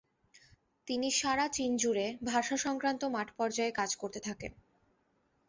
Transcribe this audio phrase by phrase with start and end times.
[0.87, 4.51] তিনি সারা চীনজুড়ে ভাষা সংক্রান্ত মাঠ পর্যায়ের কাজ করতে থাকেন।